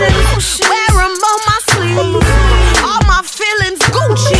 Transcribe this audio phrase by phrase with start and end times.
[0.00, 0.60] emotions.
[0.68, 1.98] Wear 'em on my sleeve.
[2.84, 4.38] All my feelings Gucci.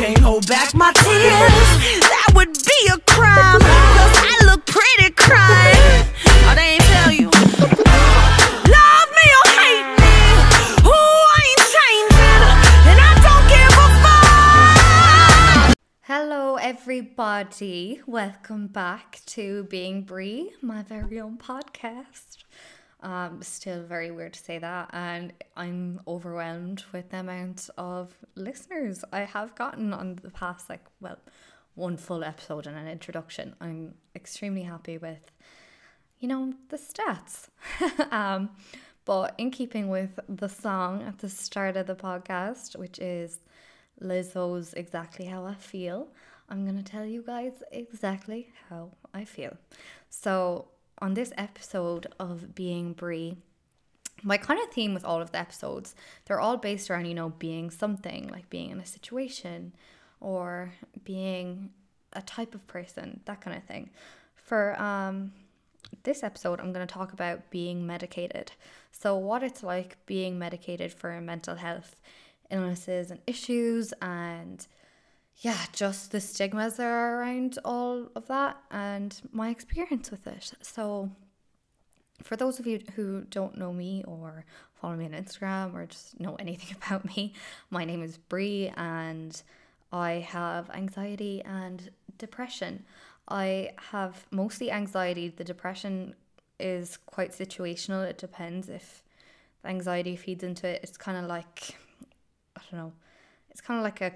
[0.00, 2.00] Can't hold back my tears.
[2.12, 3.60] That would be a crime.
[3.60, 6.06] Cause I look pretty crying.
[6.48, 7.28] Oh, they ain't tell you.
[8.76, 10.16] Love me or hate me.
[10.86, 12.42] Ooh, I ain't changing.
[12.90, 15.76] And I don't give a fuck.
[16.02, 18.00] Hello, everybody.
[18.06, 22.27] Welcome back to Being Brie, my very own podcast.
[23.00, 29.04] Um, still very weird to say that, and I'm overwhelmed with the amount of listeners
[29.12, 31.18] I have gotten on the past, like, well,
[31.76, 33.54] one full episode and an introduction.
[33.60, 35.30] I'm extremely happy with,
[36.18, 37.48] you know, the stats.
[38.12, 38.50] um,
[39.04, 43.38] but in keeping with the song at the start of the podcast, which is
[44.02, 46.08] Lizzo's Exactly How I Feel,
[46.48, 49.56] I'm going to tell you guys exactly how I feel.
[50.10, 50.68] So,
[51.00, 53.36] on this episode of Being Brie,
[54.22, 57.30] my kind of theme with all of the episodes, they're all based around, you know,
[57.38, 59.72] being something, like being in a situation
[60.20, 60.72] or
[61.04, 61.70] being
[62.12, 63.90] a type of person, that kind of thing.
[64.34, 65.32] For um
[66.02, 68.52] this episode, I'm going to talk about being medicated.
[68.92, 71.96] So, what it's like being medicated for mental health
[72.50, 74.66] illnesses and issues, and
[75.40, 80.52] yeah, just the stigmas that are around all of that, and my experience with it.
[80.62, 81.10] So,
[82.22, 84.44] for those of you who don't know me or
[84.74, 87.34] follow me on Instagram or just know anything about me,
[87.70, 89.40] my name is Brie and
[89.92, 92.84] I have anxiety and depression.
[93.28, 95.28] I have mostly anxiety.
[95.28, 96.14] The depression
[96.58, 98.04] is quite situational.
[98.04, 99.04] It depends if
[99.64, 100.80] anxiety feeds into it.
[100.82, 101.76] It's kind of like,
[102.56, 102.92] I don't know,
[103.50, 104.10] it's kind of like a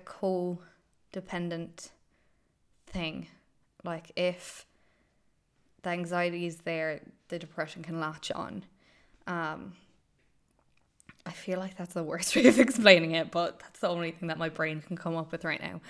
[1.12, 1.90] codependent
[2.86, 3.26] thing.
[3.84, 4.66] Like if
[5.82, 8.64] the anxiety is there, the depression can latch on.
[9.26, 9.74] Um,
[11.24, 14.28] I feel like that's the worst way of explaining it, but that's the only thing
[14.28, 15.80] that my brain can come up with right now.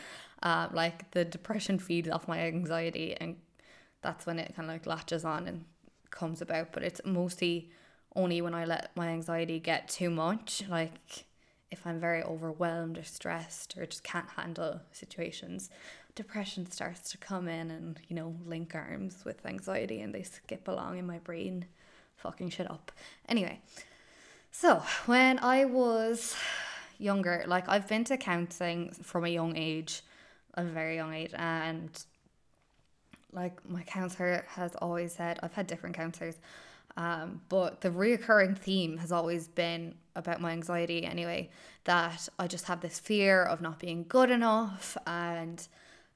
[0.42, 3.36] Uh, like the depression feeds off my anxiety, and
[4.02, 5.64] that's when it kind of like latches on and
[6.10, 6.72] comes about.
[6.72, 7.70] But it's mostly
[8.16, 11.26] only when I let my anxiety get too much, like
[11.72, 15.70] if I'm very overwhelmed or stressed or just can't handle situations,
[16.14, 20.68] depression starts to come in and, you know, link arms with anxiety and they skip
[20.68, 21.64] along in my brain,
[22.16, 22.92] fucking shit up.
[23.28, 23.58] Anyway,
[24.50, 26.36] so when I was
[26.98, 30.02] younger, like I've been to counseling from a young age,
[30.54, 31.90] a very young age, and
[33.32, 36.36] like my counselor has always said, I've had different counselors,
[36.98, 41.50] um, but the reoccurring theme has always been about my anxiety anyway,
[41.84, 45.66] that I just have this fear of not being good enough and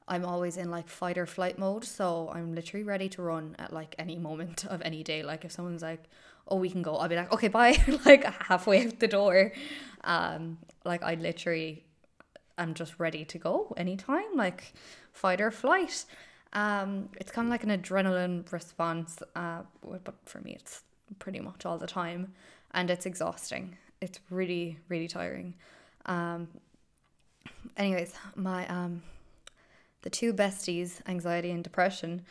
[0.09, 1.85] I'm always in like fight or flight mode.
[1.85, 5.23] So I'm literally ready to run at like any moment of any day.
[5.23, 6.05] Like if someone's like,
[6.49, 9.53] oh, we can go, I'll be like, okay, bye, like halfway out the door.
[10.05, 11.85] Um, like I literally
[12.59, 14.75] am just ready to go anytime, like
[15.13, 16.05] fight or flight.
[16.53, 20.83] Um, it's kind of like an adrenaline response, uh, but for me, it's
[21.19, 22.33] pretty much all the time,
[22.73, 23.77] and it's exhausting.
[24.01, 25.55] It's really, really tiring.
[26.07, 26.49] Um,
[27.77, 29.03] anyways, my um,
[30.03, 32.23] the two besties, anxiety and depression,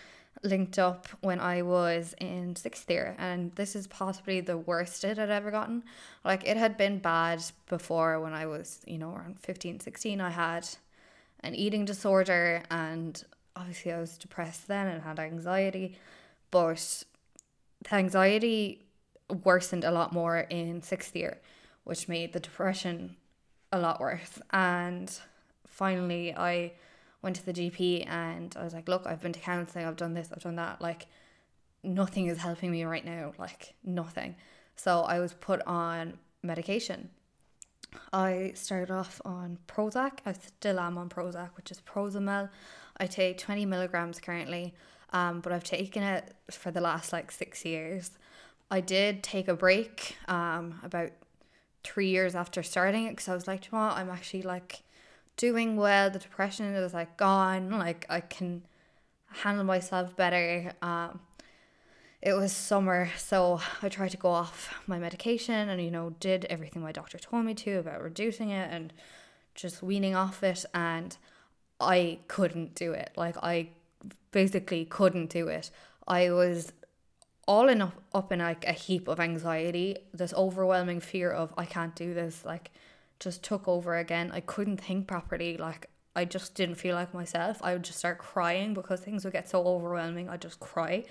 [0.43, 5.17] linked up when I was in sixth year, and this is possibly the worst it
[5.17, 5.83] had ever gotten.
[6.23, 10.21] Like it had been bad before when I was, you know, around 15, 16.
[10.21, 10.67] I had
[11.41, 13.23] an eating disorder, and
[13.55, 15.97] obviously I was depressed then and had anxiety,
[16.51, 17.03] but
[17.89, 18.84] the anxiety
[19.43, 21.39] worsened a lot more in sixth year,
[21.83, 23.15] which made the depression
[23.71, 24.39] a lot worse.
[24.51, 25.11] And
[25.67, 26.73] finally, I
[27.21, 30.13] went to the GP and I was like, look, I've been to counseling, I've done
[30.13, 30.81] this, I've done that.
[30.81, 31.07] Like,
[31.83, 33.33] nothing is helping me right now.
[33.37, 34.35] Like, nothing.
[34.75, 37.09] So I was put on medication.
[38.11, 40.19] I started off on Prozac.
[40.25, 42.49] I still am on Prozac, which is Prozamel.
[42.97, 44.73] I take 20 milligrams currently,
[45.13, 48.11] um, but I've taken it for the last like six years.
[48.69, 51.11] I did take a break um, about
[51.83, 54.83] three years after starting it because I was like, you what, I'm actually like
[55.37, 56.09] doing well.
[56.09, 57.69] The depression is like gone.
[57.71, 58.63] Like I can
[59.27, 60.73] handle myself better.
[60.81, 61.19] Um,
[62.21, 66.45] it was summer, so I tried to go off my medication and you know did
[66.45, 68.91] everything my doctor told me to about reducing it and
[69.53, 71.15] just weaning off it, and
[71.79, 73.11] I couldn't do it.
[73.15, 73.69] Like I
[74.31, 75.69] basically couldn't do it.
[76.07, 76.73] I was
[77.47, 81.65] all in up, up in like a heap of anxiety, this overwhelming fear of I
[81.65, 82.71] can't do this, like
[83.19, 84.31] just took over again.
[84.33, 85.57] I couldn't think properly.
[85.57, 87.59] Like I just didn't feel like myself.
[87.61, 90.29] I would just start crying because things would get so overwhelming.
[90.29, 91.03] I'd just cry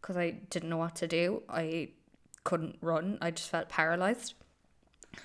[0.00, 1.42] because I didn't know what to do.
[1.48, 1.90] I
[2.44, 3.18] couldn't run.
[3.20, 4.34] I just felt paralyzed.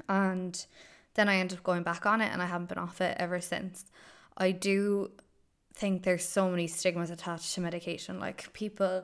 [0.10, 0.66] And
[1.14, 3.40] then I ended up going back on it and I haven't been off it ever
[3.40, 3.86] since.
[4.38, 5.12] I do
[5.74, 8.20] think there's so many stigmas attached to medication.
[8.20, 9.04] Like people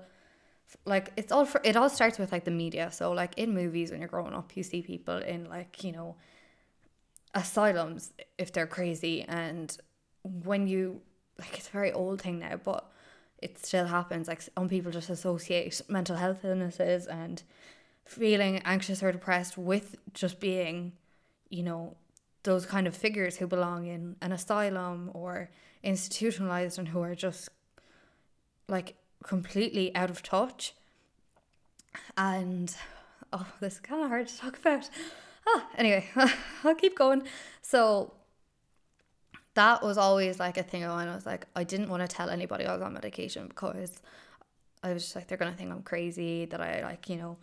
[0.86, 2.92] like it's all for it all starts with like the media.
[2.92, 6.16] So like in movies when you're growing up you see people in like, you know,
[7.34, 9.78] asylums if they're crazy and
[10.24, 11.02] when you
[11.40, 12.90] like it's a very old thing now, but
[13.40, 14.28] it still happens.
[14.28, 17.44] Like some people just associate mental health illnesses and
[18.06, 20.94] feeling anxious or depressed with just being,
[21.50, 21.96] you know,
[22.44, 25.50] those kind of figures who belong in an asylum or
[25.84, 27.50] institutionalized and who are just
[28.68, 30.74] like completely out of touch.
[32.16, 32.76] And
[33.34, 34.90] oh, this is kind of hard to talk about.
[35.48, 36.08] Ah, anyway,
[36.64, 37.24] I'll keep going.
[37.62, 38.14] So
[39.54, 41.08] that was always like a thing of mine.
[41.08, 44.02] I was like, I didn't want to tell anybody I was on medication because
[44.84, 46.46] I was just like, they're gonna think I'm crazy.
[46.46, 47.38] That I like, you know,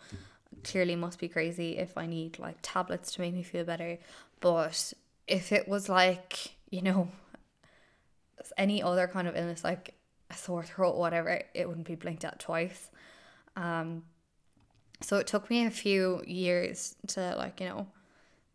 [0.62, 3.99] clearly must be crazy if I need like tablets to make me feel better.
[4.41, 4.93] But
[5.27, 7.09] if it was like, you know,
[8.56, 9.94] any other kind of illness, like
[10.31, 12.91] a sore throat, whatever, it wouldn't be blinked at twice.
[13.56, 14.03] Um,
[15.00, 17.87] so it took me a few years to like, you know,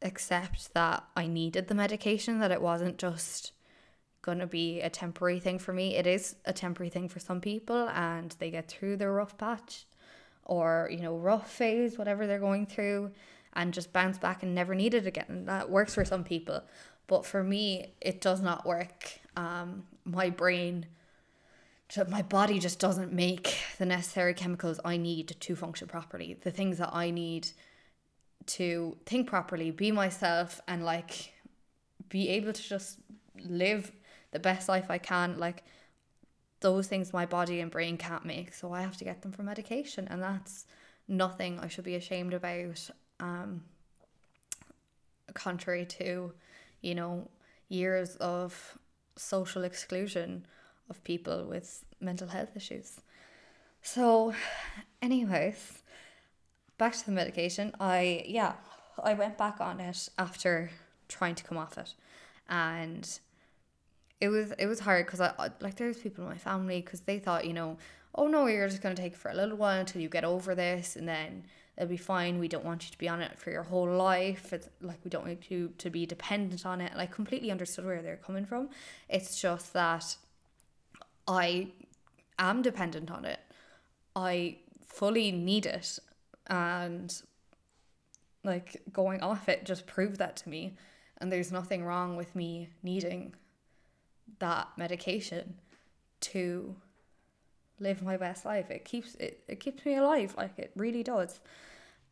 [0.01, 3.51] accept that I needed the medication, that it wasn't just
[4.38, 5.95] to be a temporary thing for me.
[5.95, 9.88] It is a temporary thing for some people and they get through their rough patch
[10.44, 13.12] or, you know, rough phase, whatever they're going through,
[13.54, 15.45] and just bounce back and never need it again.
[15.45, 16.62] That works for some people.
[17.07, 19.19] But for me, it does not work.
[19.36, 20.86] Um, my brain,
[22.07, 26.38] my body just doesn't make the necessary chemicals I need to function properly.
[26.41, 27.50] The things that I need
[28.47, 31.33] to think properly, be myself, and like
[32.09, 33.00] be able to just
[33.44, 33.91] live
[34.31, 35.39] the best life I can.
[35.39, 35.63] Like
[36.59, 38.53] those things my body and brain can't make.
[38.53, 40.65] So I have to get them from medication, and that's
[41.07, 42.89] nothing I should be ashamed about.
[43.19, 43.63] Um,
[45.33, 46.33] contrary to,
[46.81, 47.27] you know,
[47.68, 48.77] years of
[49.15, 50.45] social exclusion
[50.89, 53.00] of people with mental health issues.
[53.81, 54.33] So,
[55.01, 55.83] anyways,
[56.77, 57.74] back to the medication.
[57.80, 58.53] I yeah,
[59.03, 60.71] I went back on it after
[61.07, 61.94] trying to come off it,
[62.47, 63.19] and
[64.19, 67.19] it was it was hard because I like there's people in my family because they
[67.19, 67.77] thought you know
[68.15, 70.56] oh no you're just gonna take it for a little while until you get over
[70.56, 71.44] this and then
[71.80, 72.39] it'll be fine.
[72.39, 74.51] We don't want you to be on it for your whole life.
[74.51, 76.95] It's like we don't want you to be dependent on it.
[76.95, 78.69] Like completely understood where they're coming from.
[79.07, 80.18] It's just that
[81.29, 81.67] I
[82.39, 83.39] am dependent on it.
[84.15, 85.99] I fully need it.
[86.47, 87.13] And
[88.43, 90.75] like going off it just proved that to me.
[91.19, 93.35] And there's nothing wrong with me needing
[94.39, 95.55] that medication
[96.21, 96.75] to
[97.79, 98.71] live my best life.
[98.71, 100.33] It keeps it, it keeps me alive.
[100.35, 101.39] Like it really does.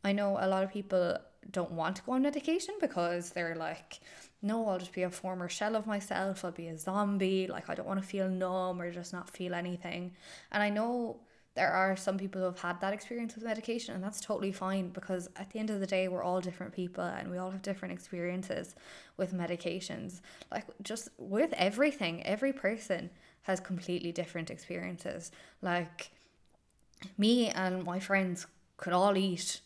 [0.04, 1.18] I know a lot of people
[1.50, 4.00] don't want to go on medication because they're like
[4.42, 6.44] no i'll just be a former shell of myself.
[6.44, 7.46] I'll be a zombie.
[7.46, 10.12] Like i don't want to feel numb or just not feel anything.
[10.52, 11.20] And i know
[11.54, 14.90] there are some people who have had that experience with medication and that's totally fine
[14.90, 17.62] because at the end of the day we're all different people and we all have
[17.62, 18.76] different experiences
[19.16, 20.20] with medications.
[20.52, 23.10] Like just with everything every person
[23.42, 25.32] has completely different experiences.
[25.60, 26.10] Like
[27.16, 29.60] me and my friends could all eat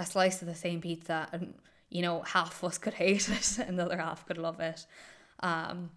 [0.00, 1.54] a slice of the same pizza and
[1.90, 4.84] you know half of us could hate it and the other half could love it
[5.40, 5.90] um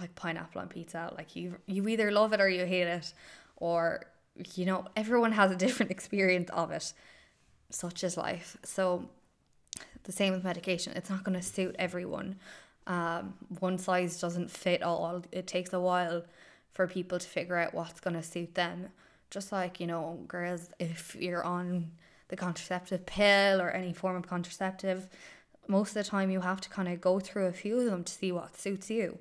[0.00, 3.12] like pineapple on pizza like you you either love it or you hate it
[3.56, 4.06] or
[4.54, 6.92] you know, everyone has a different experience of it.
[7.70, 8.56] Such is life.
[8.64, 9.08] So,
[10.04, 12.36] the same with medication, it's not going to suit everyone.
[12.86, 15.22] Um, one size doesn't fit all.
[15.30, 16.24] It takes a while
[16.72, 18.88] for people to figure out what's going to suit them.
[19.30, 21.90] Just like, you know, girls, if you're on
[22.28, 25.08] the contraceptive pill or any form of contraceptive,
[25.66, 28.04] most of the time you have to kind of go through a few of them
[28.04, 29.18] to see what suits you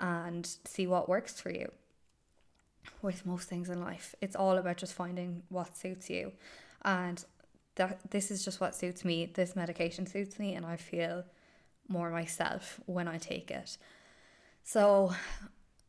[0.00, 1.70] and see what works for you
[3.02, 4.14] with most things in life.
[4.20, 6.32] It's all about just finding what suits you.
[6.82, 7.24] And
[7.76, 9.26] that this is just what suits me.
[9.26, 11.24] This medication suits me and I feel
[11.88, 13.78] more myself when I take it.
[14.62, 15.14] So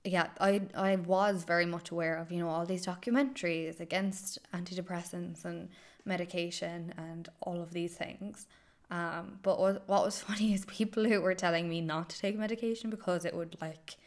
[0.03, 5.46] yeah, I I was very much aware of, you know, all these documentaries against antidepressants
[5.46, 5.70] and
[6.06, 8.48] medication and all of these things.
[8.91, 12.38] Um, but what, what was funny is people who were telling me not to take
[12.38, 13.98] medication because it would like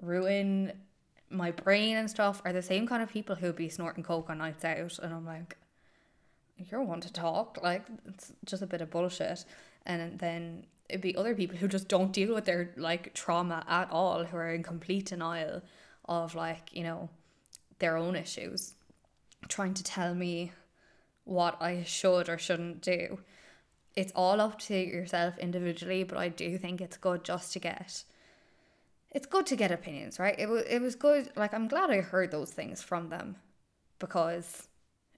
[0.00, 0.72] ruin
[1.30, 4.38] my brain and stuff are the same kind of people who be snorting coke on
[4.38, 5.56] nights out, and I'm like,
[6.70, 7.58] you're one to talk.
[7.62, 9.44] Like it's just a bit of bullshit.
[9.86, 13.90] And then it'd be other people who just don't deal with their like trauma at
[13.90, 15.62] all, who are in complete denial
[16.06, 17.08] of like you know
[17.78, 18.74] their own issues,
[19.48, 20.52] trying to tell me
[21.24, 23.20] what I should or shouldn't do.
[23.94, 28.04] It's all up to yourself individually, but I do think it's good just to get
[29.12, 30.38] it's good to get opinions, right?
[30.38, 31.30] It was it was good.
[31.36, 33.36] Like I'm glad I heard those things from them
[33.98, 34.68] because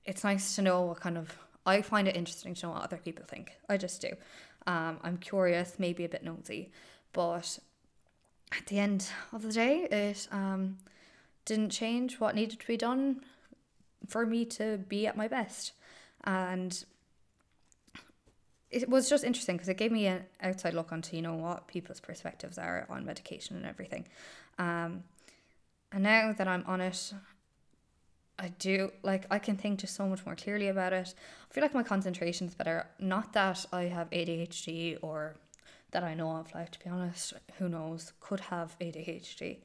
[0.05, 2.99] it's nice to know what kind of I find it interesting to know what other
[2.99, 3.53] people think.
[3.69, 4.11] I just do.
[4.67, 6.71] Um, I'm curious, maybe a bit nosy,
[7.13, 7.59] but
[8.53, 10.79] at the end of the day, it um,
[11.45, 13.21] didn't change what needed to be done
[14.09, 15.73] for me to be at my best.
[16.25, 16.85] And
[18.71, 21.69] it was just interesting because it gave me an outside look onto, you know, what
[21.69, 24.07] people's perspectives are on medication and everything.
[24.59, 25.05] Um,
[25.93, 27.13] and now that I'm on it,
[28.39, 31.15] I do like I can think just so much more clearly about it.
[31.51, 32.87] I feel like my concentration is better.
[32.99, 35.37] Not that I have ADHD or
[35.93, 39.59] that I know of, like to be honest, who knows, could have ADHD,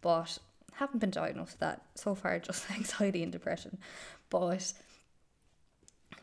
[0.00, 0.38] but
[0.72, 3.78] haven't been diagnosed with that so far, just anxiety and depression.
[4.30, 4.72] But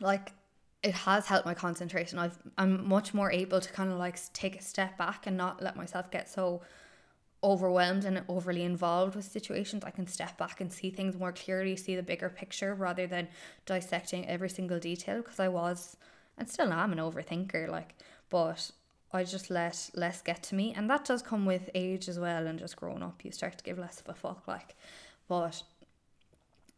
[0.00, 0.32] like
[0.82, 2.18] it has helped my concentration.
[2.18, 5.62] I've I'm much more able to kind of like take a step back and not
[5.62, 6.62] let myself get so
[7.44, 9.84] overwhelmed and overly involved with situations.
[9.84, 13.28] I can step back and see things more clearly, see the bigger picture rather than
[13.66, 15.96] dissecting every single detail because I was
[16.38, 17.94] and still am an overthinker like
[18.30, 18.70] but
[19.12, 22.46] I just let less get to me and that does come with age as well
[22.46, 24.74] and just growing up you start to give less of a fuck like
[25.28, 25.62] but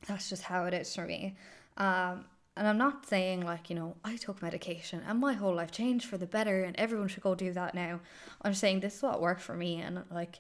[0.07, 1.37] that's just how it is for me
[1.77, 2.25] um
[2.57, 6.07] and I'm not saying like, you know, I took medication and my whole life changed
[6.07, 7.99] for the better and everyone should go do that now.
[8.43, 10.39] I'm saying this is what worked for me and like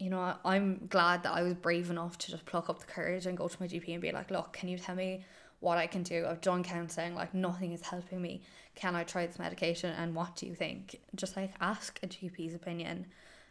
[0.00, 3.26] you know, I'm glad that I was brave enough to just pluck up the courage
[3.26, 5.24] and go to my GP and be like, look, can you tell me
[5.60, 6.26] what I can do?
[6.26, 8.42] I've done counseling, like nothing is helping me.
[8.74, 11.00] Can I try this medication and what do you think?
[11.14, 13.06] Just like ask a GP's opinion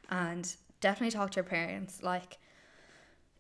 [0.10, 2.02] and definitely talk to your parents.
[2.02, 2.40] Like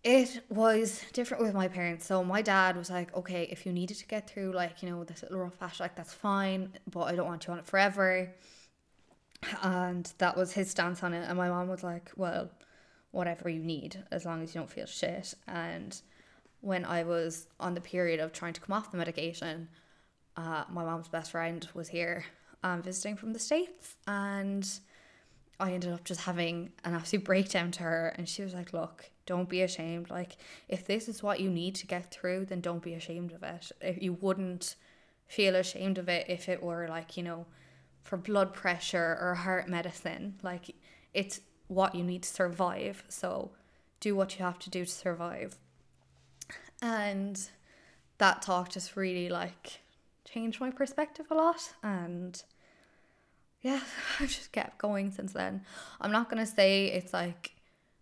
[0.04, 2.06] it was different with my parents.
[2.06, 5.04] So my dad was like, okay, if you needed to get through like, you know,
[5.04, 8.34] this little rough patch, like that's fine, but I don't want you on it forever.
[9.63, 11.28] And that was his stance on it.
[11.28, 12.50] And my mom was like, well,
[13.12, 15.34] whatever you need, as long as you don't feel shit.
[15.48, 16.00] And
[16.62, 19.70] when I was on the period of trying to come off the medication,
[20.38, 22.25] uh, my mom's best friend was here
[22.63, 23.96] um, visiting from the States.
[24.08, 24.70] And
[25.60, 28.13] I ended up just having an absolute breakdown to her.
[28.18, 30.10] And she was like, look, don't be ashamed.
[30.10, 30.38] Like,
[30.68, 33.72] if this is what you need to get through, then don't be ashamed of it.
[33.82, 34.75] If you wouldn't
[35.28, 37.46] feel ashamed of it if it were like, you know,
[38.01, 40.36] for blood pressure or heart medicine.
[40.42, 40.75] Like,
[41.13, 43.06] it's what you need to survive.
[43.08, 43.52] So,
[44.02, 45.58] do what you have to do to survive.
[46.82, 47.40] And
[48.18, 49.80] that talk just really like
[50.26, 51.74] changed my perspective a lot.
[51.82, 52.42] And
[53.62, 53.80] yeah,
[54.20, 55.62] I've just kept going since then.
[56.02, 57.56] I'm not gonna say it's like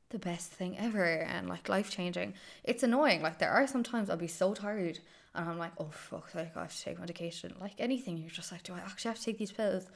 [0.09, 2.33] the best thing ever and like life changing.
[2.63, 3.21] It's annoying.
[3.21, 4.99] Like there are sometimes I'll be so tired
[5.35, 7.53] and I'm like, oh fuck, like I have to take medication.
[7.59, 9.87] Like anything, you're just like, do I actually have to take these pills?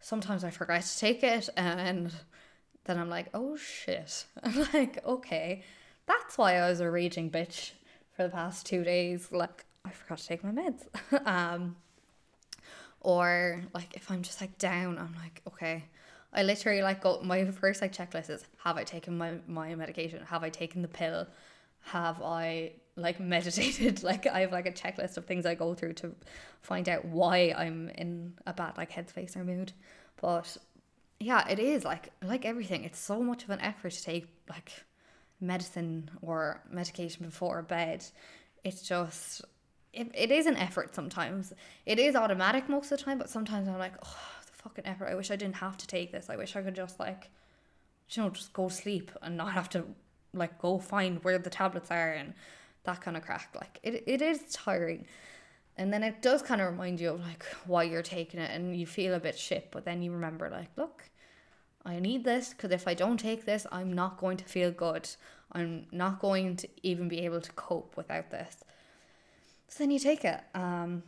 [0.00, 2.12] Sometimes I forget to take it and
[2.84, 4.26] then I'm like, oh shit.
[4.42, 5.62] I'm like, okay,
[6.06, 7.72] that's why I was a raging bitch
[8.16, 9.30] for the past two days.
[9.32, 10.86] Like I forgot to take my meds.
[11.26, 11.76] um,
[13.00, 15.84] or like if I'm just like down, I'm like, okay,
[16.32, 20.24] I literally like go my first like checklist is have I taken my my medication?
[20.26, 21.26] Have I taken the pill?
[21.80, 24.02] Have I like meditated?
[24.02, 26.14] Like I have like a checklist of things I go through to
[26.62, 29.72] find out why I'm in a bad like headspace or mood.
[30.20, 30.56] But
[31.22, 32.84] yeah, it is like like everything.
[32.84, 34.72] It's so much of an effort to take like
[35.40, 38.04] medicine or medication before bed.
[38.64, 39.42] It's just
[39.92, 41.52] it, it is an effort sometimes.
[41.86, 45.08] It is automatic most of the time, but sometimes I'm like, oh, the fucking effort.
[45.08, 46.30] I wish I didn't have to take this.
[46.30, 47.30] I wish I could just like,
[48.10, 49.84] you know, just go sleep and not have to
[50.34, 52.34] like go find where the tablets are and
[52.84, 53.54] that kind of crack.
[53.54, 55.06] Like it, it is tiring.
[55.76, 58.76] And then it does kind of remind you of like why you're taking it and
[58.76, 61.02] you feel a bit shit, but then you remember like, look,
[61.84, 65.08] I need this because if I don't take this, I'm not going to feel good.
[65.52, 68.56] I'm not going to even be able to cope without this.
[69.68, 70.40] So then you take it.
[70.54, 71.02] Um,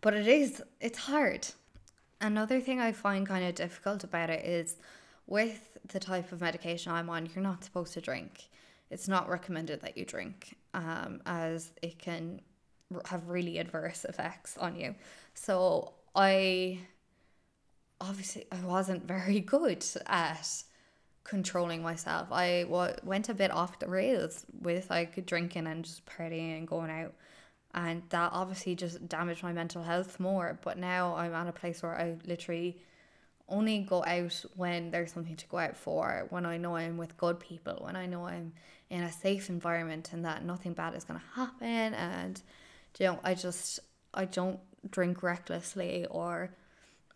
[0.00, 1.48] but it is, it's hard.
[2.20, 4.76] Another thing I find kind of difficult about it is
[5.26, 8.48] with the type of medication I'm on, you're not supposed to drink.
[8.90, 12.40] It's not recommended that you drink, um, as it can
[13.06, 14.94] have really adverse effects on you.
[15.34, 16.80] So I
[18.00, 20.64] obviously I wasn't very good at
[21.24, 22.28] controlling myself.
[22.32, 26.66] I w- went a bit off the rails with like drinking and just partying and
[26.66, 27.14] going out.
[27.74, 30.58] And that obviously just damaged my mental health more.
[30.62, 32.78] But now i'm at a place where i literally
[33.50, 37.16] only go out when there's something to go out for when i know i'm with
[37.16, 38.52] good people when i know i'm
[38.90, 41.94] in a safe environment and that nothing bad is going to happen.
[41.94, 42.40] And
[42.98, 43.80] you know, I just
[44.14, 46.50] I don't drink recklessly or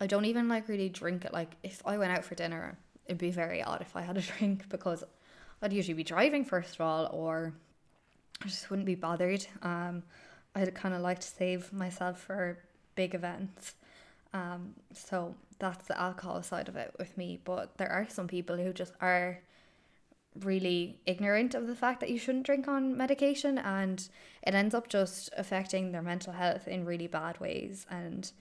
[0.03, 1.33] I don't even like really drink it.
[1.33, 4.21] Like if I went out for dinner, it'd be very odd if I had a
[4.33, 5.05] drink because
[5.63, 7.55] I'd usually be driving first of all, or
[8.43, 9.47] I just wouldn't be bothered.
[9.63, 10.03] Um,
[10.57, 12.59] I'd kind of like to save myself for
[12.97, 13.77] big events.
[14.35, 17.39] Um, so that's the alcohol side of it with me.
[17.45, 19.39] But there are some people who just are
[20.41, 24.09] really ignorant of the fact that you shouldn't drink on medication and
[24.43, 28.33] it ends up just affecting their mental health in really bad ways and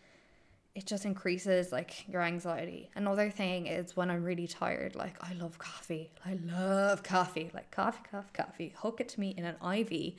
[0.73, 2.89] it just increases like your anxiety.
[2.95, 6.09] Another thing is when I'm really tired, like I love coffee.
[6.25, 7.51] I love coffee.
[7.53, 8.73] Like coffee, coffee, coffee.
[8.77, 10.13] Hook it to me in an IV.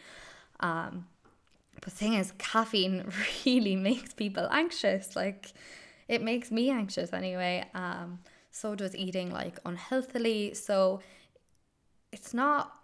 [0.61, 1.07] Um
[1.75, 3.11] but the thing is caffeine
[3.47, 5.17] really makes people anxious.
[5.17, 5.53] Like
[6.07, 7.65] it makes me anxious anyway.
[7.75, 8.19] Um
[8.51, 10.53] so does eating like unhealthily.
[10.53, 11.01] So
[12.13, 12.75] it's not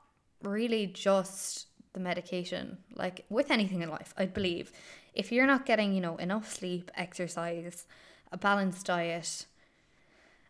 [0.42, 2.78] really just the medication.
[2.94, 4.72] Like with anything in life, I believe
[5.14, 7.86] if you're not getting, you know, enough sleep, exercise,
[8.32, 9.46] a balanced diet,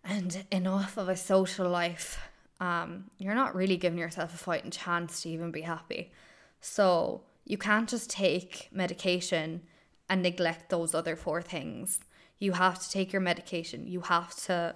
[0.04, 2.18] and enough of a social life,
[2.60, 6.12] um, you're not really giving yourself a fighting chance to even be happy.
[6.60, 9.62] So you can't just take medication
[10.08, 12.00] and neglect those other four things.
[12.38, 13.86] You have to take your medication.
[13.86, 14.74] You have to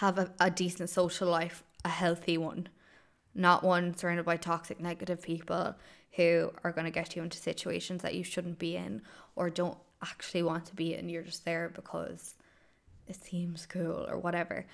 [0.00, 2.68] have a, a decent social life, a healthy one
[3.36, 5.74] not one surrounded by toxic, negative people
[6.16, 9.02] who are going to get you into situations that you shouldn't be in
[9.36, 11.08] or don't actually want to be in.
[11.08, 12.34] You're just there because
[13.06, 14.66] it seems cool or whatever.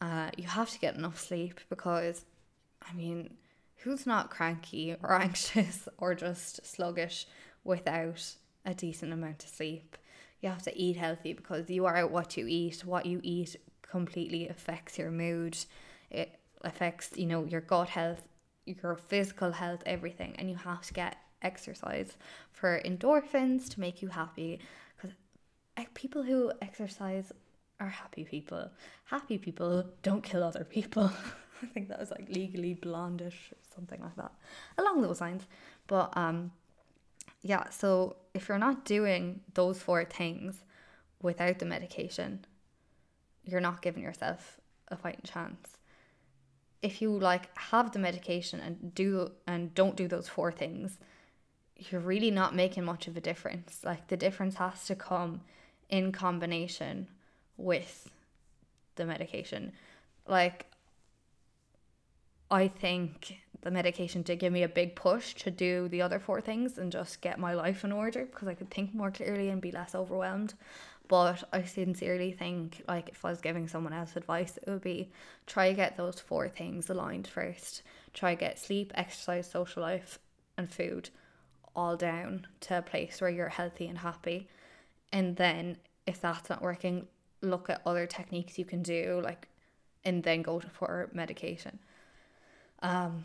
[0.00, 2.24] Uh, you have to get enough sleep because,
[2.82, 3.34] I mean,
[3.76, 7.26] who's not cranky or anxious or just sluggish
[7.64, 9.96] without a decent amount of sleep?
[10.40, 12.84] You have to eat healthy because you are what you eat.
[12.84, 15.56] What you eat completely affects your mood.
[16.10, 18.26] It affects you know your gut health
[18.82, 22.16] your physical health everything and you have to get exercise
[22.52, 24.60] for endorphins to make you happy.
[24.96, 25.16] Because
[25.94, 27.32] people who exercise
[27.78, 28.70] are happy people.
[29.04, 31.10] Happy people don't kill other people.
[31.62, 34.32] I think that was like legally blondish or something like that
[34.78, 35.46] along those lines.
[35.86, 36.52] But um
[37.42, 40.64] yeah so if you're not doing those four things
[41.22, 42.44] without the medication
[43.44, 45.78] you're not giving yourself a fighting chance
[46.82, 50.98] if you like have the medication and do and don't do those four things
[51.88, 53.80] you're really not making much of a difference.
[53.82, 55.40] Like the difference has to come
[55.88, 57.08] in combination
[57.56, 58.10] with
[58.96, 59.72] the medication.
[60.26, 60.66] Like
[62.50, 66.40] i think the medication did give me a big push to do the other four
[66.40, 69.60] things and just get my life in order because i could think more clearly and
[69.60, 70.54] be less overwhelmed
[71.10, 75.10] but I sincerely think like if I was giving someone else advice, it would be
[75.44, 77.82] try to get those four things aligned first.
[78.14, 80.20] Try get sleep, exercise, social life,
[80.56, 81.10] and food
[81.74, 84.48] all down to a place where you're healthy and happy.
[85.12, 87.08] And then if that's not working,
[87.40, 89.48] look at other techniques you can do, like
[90.04, 91.80] and then go for medication.
[92.82, 93.24] Um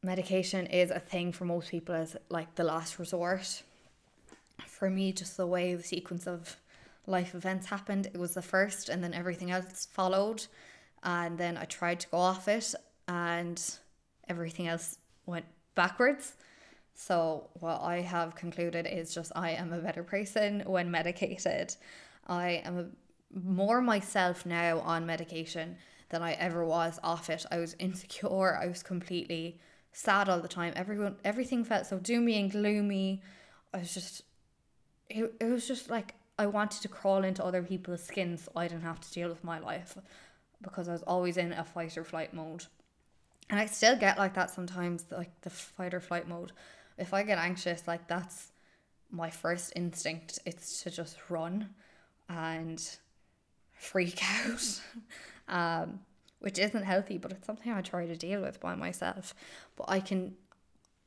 [0.00, 3.64] medication is a thing for most people as like the last resort.
[4.64, 6.56] For me, just the way the sequence of
[7.10, 8.06] life events happened.
[8.06, 10.46] It was the first, and then everything else followed.
[11.02, 12.74] And then I tried to go off it,
[13.08, 13.60] and
[14.28, 16.34] everything else went backwards.
[16.94, 21.74] So, what I have concluded is just I am a better person when medicated.
[22.26, 22.86] I am a,
[23.32, 25.76] more myself now on medication
[26.10, 27.46] than I ever was off it.
[27.50, 28.56] I was insecure.
[28.56, 29.58] I was completely
[29.92, 30.72] sad all the time.
[30.76, 33.22] Everyone, everything felt so doomy and gloomy.
[33.72, 34.22] I was just,
[35.08, 38.66] it, it was just like I wanted to crawl into other people's skin so I
[38.66, 39.98] didn't have to deal with my life
[40.62, 42.64] because I was always in a fight or flight mode.
[43.50, 46.52] And I still get like that sometimes, like the fight or flight mode.
[46.96, 48.52] If I get anxious, like that's
[49.10, 50.38] my first instinct.
[50.46, 51.68] It's to just run
[52.30, 52.82] and
[53.74, 54.80] freak out,
[55.46, 56.00] um,
[56.38, 59.34] which isn't healthy, but it's something I try to deal with by myself.
[59.76, 60.36] But I can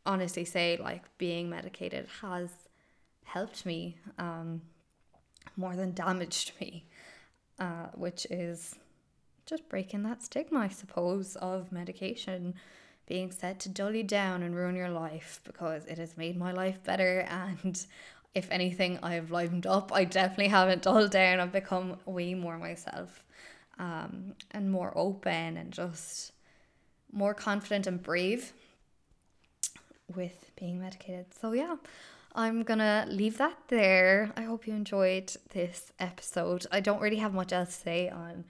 [0.05, 2.51] honestly say, like, being medicated has
[3.23, 3.97] helped me.
[4.19, 4.61] Um,
[5.55, 6.85] more than damaged me,
[7.59, 8.75] uh, which is
[9.45, 12.55] just breaking that stigma, I suppose, of medication
[13.05, 16.51] being said to dull you down and ruin your life because it has made my
[16.51, 17.27] life better.
[17.29, 17.85] And
[18.33, 19.91] if anything, I've livened up.
[19.93, 21.39] I definitely haven't dulled down.
[21.39, 23.23] I've become way more myself
[23.77, 26.31] um, and more open and just
[27.11, 28.53] more confident and brave
[30.15, 31.25] with being medicated.
[31.39, 31.75] So, yeah,
[32.35, 34.31] I'm gonna leave that there.
[34.35, 36.65] I hope you enjoyed this episode.
[36.71, 38.45] I don't really have much else to say on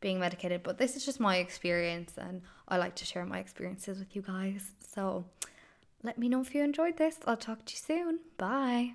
[0.00, 3.98] being medicated, but this is just my experience, and I like to share my experiences
[3.98, 4.72] with you guys.
[4.94, 5.26] So
[6.02, 7.18] let me know if you enjoyed this.
[7.26, 8.20] I'll talk to you soon.
[8.38, 8.94] Bye.